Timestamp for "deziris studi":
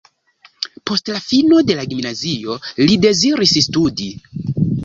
3.07-4.13